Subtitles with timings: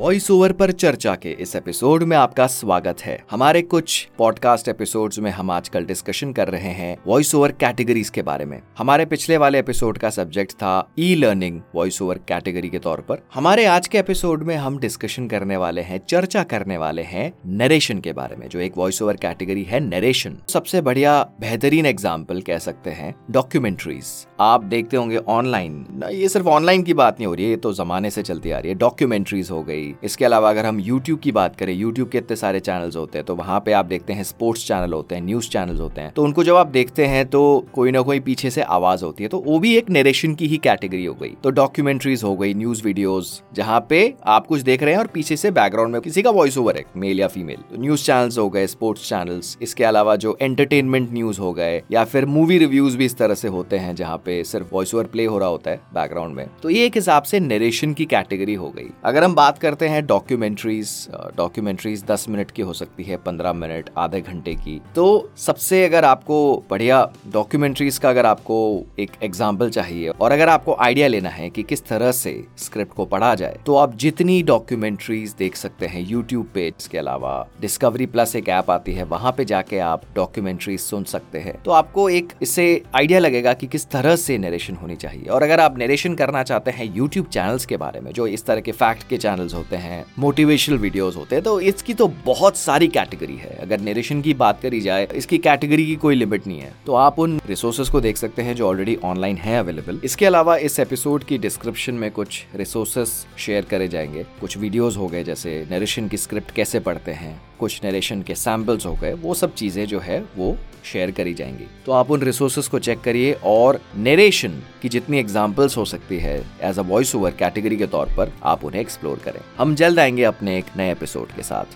[0.00, 5.18] Voice over पर चर्चा के इस एपिसोड में आपका स्वागत है। हमारे कुछ पॉडकास्ट एपिसोड्स
[5.18, 9.36] में हम आजकल डिस्कशन कर रहे हैं वॉइस ओवर कैटेगरीज के बारे में। हमारे पिछले
[9.36, 13.88] वाले एपिसोड का सब्जेक्ट था E learning voice over category के तौर पर। हमारे आज
[13.88, 18.36] के एपिसोड में हम डिस्कशन करने वाले हैं, चर्चा करने वाले हैं नरेशन के बारे
[18.36, 23.14] में, जो एक वॉइस ओवर कैटेगरी है नरेशन सबसे बढ़िया बेहतरीन एग्ज़ाम्पल कह सकते हैं
[23.30, 27.56] डॉक्यूमेंट्रीज आप देखते होंगे ऑनलाइन ये सिर्फ़ ऑनलाइन की बात नहीं हो रही है, ये
[27.58, 31.18] तो जमाने से चलती आ रही है। डॉक्यूमेंट्रीज हो गई इसके अलावा अगर हम यूट्यूब
[31.18, 34.12] की बात करें यूट्यूब के इतने सारे चैनल्स होते हैं तो वहाँ पे आप देखते
[34.12, 37.24] हैं स्पोर्ट्स चैनल होते हैं न्यूज़ चैनल होते हैं। तो उनको जब आप देखते हैं
[37.26, 37.42] तो
[37.74, 40.56] कोई ना कोई पीछे से आवाज़ होती है। तो वो भी एक नरेशन की ही
[40.58, 44.94] कैटेगरी हो गई। तो डॉक्यूमेंट्रीज हो गई न्यूज़ वीडियोज़ जहाँ पे आप कुछ देख रहे
[44.94, 47.80] हैं और पीछे से बैकग्राउंड में किसी का वॉइस ओवर है मेल या फीमेल तो
[47.82, 52.26] न्यूज़ चैनल्स हो गए स्पोर्ट्स चैनल्स इसके अलावा जो एंटरटेनमेंट न्यूज़ हो गए, या फिर
[52.26, 55.38] मूवी रिव्यूज़ भी इस तरह से होते हैं, जहाँ पे सिर्फ़ वॉइस ओवर प्ले हो
[55.38, 58.88] रहा होता है बैकग्राउंड में। तो ये एक हिसाब से नरेशन की कैटेगरी हो गई।
[59.04, 60.90] अगर हम बात करते हैं डॉक्यूमेंट्रीज
[61.36, 66.04] डॉक्यूमेंट्रीज दस मिनट की हो सकती है, पंद्रह मिनट, आधे घंटे की। तो सबसे अगर
[66.04, 68.58] आपको बढ़िया डॉक्यूमेंट्रीज का अगर आपको
[68.98, 73.04] एक एग्ज़ाम्पल चाहिए और अगर आपको आइडिया लेना है कि किस तरह से स्क्रिप्ट को
[73.06, 78.36] पढ़ा जाए तो आप जितनी डॉक्यूमेंट्रीज देख सकते हैं यूट्यूब पे इसके अलावा डिस्कवरी प्लस
[78.36, 82.32] एक ऐप आती है, वहाँ पे जाके आप डॉक्यूमेंट्रीज सुन सकते हैं। तो आपको एक
[82.42, 86.42] इससे आइडिया लगेगा कि किस तरह से नरेशन होनी चाहिए। और अगर आप नरेशन करना
[86.42, 89.76] चाहते हैं यूट्यूब चैनल्स के बारे में, जो इस तरह के फैक्ट के चैनल्स होते
[89.76, 94.34] हैं मोटिवेशनल वीडियोस होते हैं तो इसकी तो बहुत सारी कैटेगरी है। अगर नरेशन की
[94.34, 98.00] बात करी जाए, इसकी कैटेगरी की कोई लिमिट नहीं है। तो आप उन रिसोर्सेज को
[98.00, 102.10] देख सकते हैं जो ऑलरेडी ऑनलाइन है अवेलेबल इसके अलावा इस एपिसोड की डिस्क्रिप्शन में
[102.10, 107.12] कुछ रिसोर्सेस शेयर करे जाएँगे। कुछ वीडियोज़ हो गए, जैसे नरेशन की स्क्रिप्ट कैसे पढ़ते
[107.12, 111.34] हैं। कुछ नरेशन के सैम्पल्स हो गए, वो सब चीज़ें जो है वो शेयर करी
[111.34, 116.18] जाएँगी। तो आप उन रिसोर्सेज को चेक करिए और नरेशन की जितनी एग्जाम्पल्स हो सकती
[116.18, 119.98] है as a voice over category के तौर पर आप उन्हें एक्सप्लोर करें। हम जल्द
[119.98, 121.66] आएँगे अपने एक नए एपिसोड के साथ।